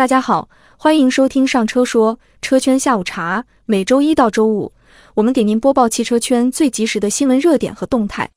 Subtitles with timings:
[0.00, 0.48] 大家好，
[0.78, 3.44] 欢迎收听上车说车圈下午茶。
[3.66, 4.72] 每周一到周五，
[5.12, 8.30] 我们给您播报汽车圈最及时的新闻热点和动态。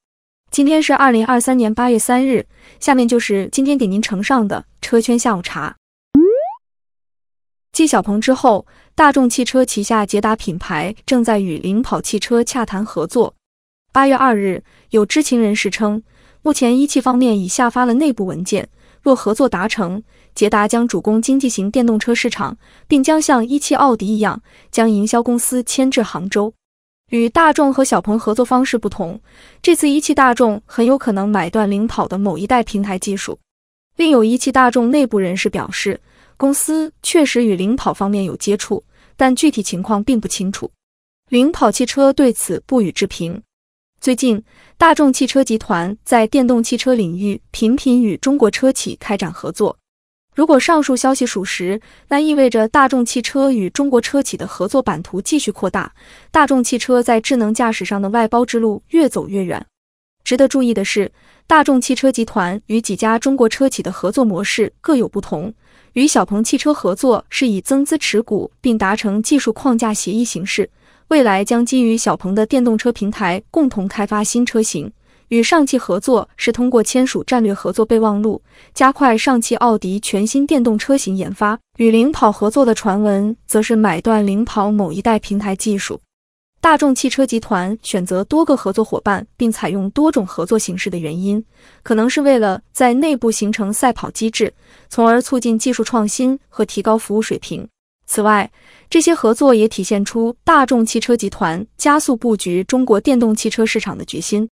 [0.51, 2.45] 今天是二零二三年八月三日，
[2.81, 5.77] 下面就是今天给您呈上的车圈下午茶。
[7.71, 13.35] 继小鹏之后，大众汽车旗下捷达品牌正在与领跑汽车洽谈合作。
[13.93, 16.03] 八月二日，有知情人士称，
[16.41, 18.67] 目前一汽方面已下发了内部文件。
[19.03, 20.01] 若合作达成，
[20.33, 22.57] 捷达将主攻经济型电动车市场，
[22.87, 26.53] 并将像一汽奥迪一样，将营销公司迁至杭州。
[27.09, 29.19] 与大众和小鹏合作方式不同，
[29.61, 33.37] 这次一汽大众很有可能买断领跑的某一代平台技术。
[33.97, 35.99] 另有一汽大众内部人士表示，
[36.37, 38.83] 公司确实与领跑方面有接触，
[39.17, 40.71] 但具体情况并不清楚。
[41.29, 43.43] 领跑汽车对此不予置评。
[44.03, 44.43] 最近，
[44.77, 49.77] 大众汽车集团在电动汽车领域频频与中国车企开展合作。
[50.35, 55.93] 如果上述消息属实，那意味着大众汽车与中国车企的合作版图继续扩大，
[56.31, 59.65] 大众汽车在智能驾驶上的外包之路越走越远。
[60.25, 61.09] 值得注意的是，
[61.47, 65.53] 大众汽车集团与几家中国车企的合作模式各有不同。
[65.93, 70.69] 与小鹏汽车合作是以增资持股并达成技术框架协议形式。
[71.13, 74.91] 未来将基于小鹏的电动车平台共同开发新车型。
[75.27, 78.41] 与上汽合作是通过签署战略合作备忘录，
[78.73, 81.59] 加快上汽奥迪全新电动车型研发。
[81.77, 86.01] 与领跑合作的传闻则是买断领跑某一代平台技术。
[86.59, 91.45] 大众汽车集团选择多个合作伙伴，并采用多种合作形式的原因，
[91.83, 94.51] 可能是为了在内部形成赛跑机制，
[94.89, 97.67] 从而促进技术创新和提高服务水平。
[98.13, 98.51] 此外，
[98.91, 104.47] 这些合作也体现出大众汽车集团加速布局中国电动汽车市场的决心。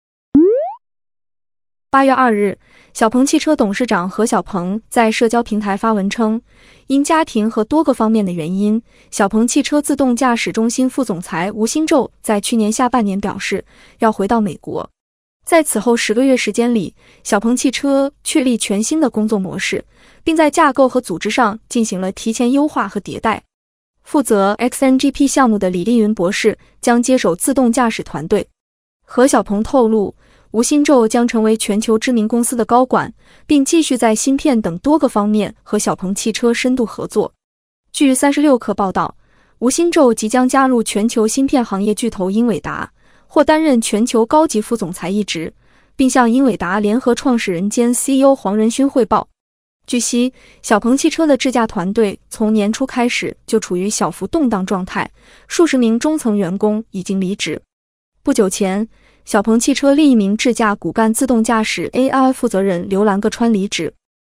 [1.92, 2.58] 八月二日，
[2.92, 6.42] 小鹏汽车董事长何小鹏在社交平台发文称，
[6.88, 8.82] 因家庭和多个方面的原因，
[9.12, 13.64] 小鹏汽车自动驾驶中心副总裁吴新宙在去年下半年表示
[14.00, 14.90] 要回到美国。
[15.46, 19.86] 在此后十个月时间里，小鹏汽车确立全新的工作模式，
[20.24, 23.44] 并在架构和组织上进行了提前优化和迭代。
[24.12, 28.46] 负责 XNGP 项目的李立云博士将接手自动驾驶团队。
[29.06, 30.14] 何小鹏透露，
[30.52, 33.14] 吴新宙将成为全球知名公司的高管，
[33.48, 37.32] 并继续在芯片等多个方面和小鹏汽车深度合作。
[37.94, 39.16] 据三十六氪报道，
[39.60, 42.92] 吴新宙即将加入全球芯片行业巨头英伟达。
[43.28, 45.54] 或担任全球高级副总裁一职，
[45.96, 49.30] 并向英伟达联合创始人兼 CEO 黄仁勋汇报。
[49.88, 50.32] 据悉，
[50.62, 55.12] 小鹏汽车的智驾团队从年初开始就处于小幅动荡状态，
[55.48, 57.62] 数十名中层员工已经离职。
[58.24, 58.88] 不久前，
[59.26, 63.94] 小鹏汽车另一名智驾骨干自动驾驶 AI 负责人刘兰各川离职。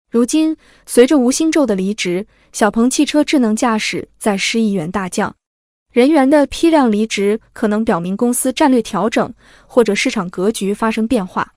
[0.10, 5.36] 如今，随着吴新宙的离职，小鹏汽车智能驾驶在失意员大将。
[5.92, 9.34] 人员的批量离职可能表明公司战略调整
[9.68, 11.52] 或者市场格局发生变化。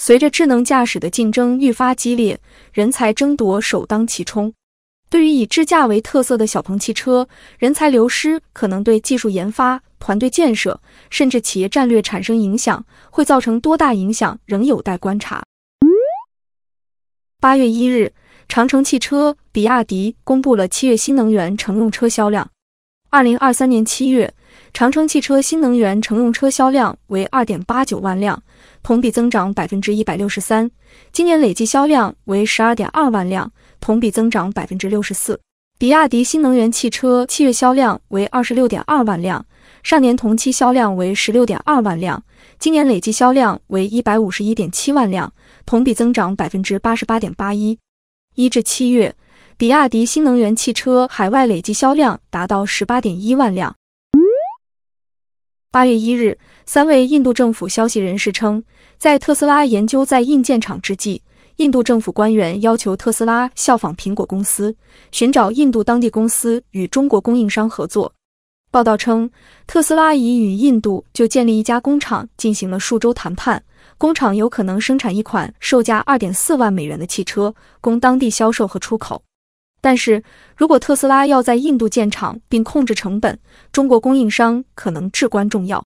[0.00, 2.38] 随着智能驾驶的竞争愈发激烈，
[2.72, 4.54] 人才争夺首当其冲。
[5.10, 7.28] 对于以智驾为特色的小鹏汽车，
[7.58, 15.42] 人才流失可能对技术研发、团队建设甚至企业战略产生影响，会造成多大影响仍有待观察。
[17.40, 18.12] 八月一日，
[18.48, 22.48] 长城汽车、比亚迪公布了七月新能源乘用车销量。
[23.10, 24.32] 二零二三年七月，
[24.72, 28.42] 长城汽车新能源乘用车销量为二点八九万辆，
[28.82, 30.70] 同比增长百分之一百六十三。
[31.12, 33.50] 今年累计销量为十二点二万辆，
[33.80, 35.40] 同比增长百分之六十四。
[35.78, 39.44] 比亚迪新能源汽车七月销量为二十六点二万辆，
[39.82, 42.22] 上年同期销量为十六点二万辆，
[42.58, 45.32] 今年累计销量为一百五十一点七万辆，
[45.64, 47.78] 同比增长百分之八十八点八一。
[48.34, 49.14] 一至七月。
[49.56, 53.74] 比亚迪新能源汽车海外累计销量达到十八点一万辆。
[55.70, 58.64] 八月一日，三位印度政府消息人士称，
[58.96, 61.20] 在特斯拉研究在印建厂之际，
[61.56, 64.74] 印度政府官员要求特斯拉效仿苹果公司，
[65.12, 68.10] 寻找印度当地公司与中国供应商合作。
[68.70, 69.30] 报道称，
[69.66, 73.62] 特斯拉已与印度就建立一家工厂进行了数周谈判，
[73.98, 79.20] 工厂有可能生产一款售价二点四万美元的汽车，供当地销售和出口。
[79.80, 80.22] 但是
[80.56, 83.38] 如果特斯拉要在印度建厂并控制成本，
[83.70, 85.84] 中国供应商可能至关重要。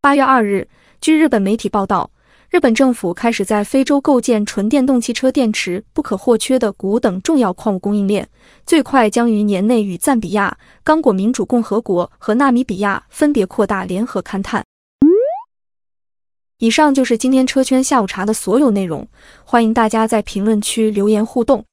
[0.00, 0.68] 八月二日，
[1.00, 2.10] 据日本媒体报道，
[2.50, 8.28] 日本政府开始在非洲构建纯电动汽车电池不可或缺的钴等重要矿物供应链，
[8.66, 14.64] 最快将于年内与赞比亚、刚果民主共和国和纳米比亚分别扩大联合勘探。
[16.58, 19.08] 以上就是今天车圈下午茶的所有内容，
[19.44, 21.64] 欢迎大家在评论区留言互动。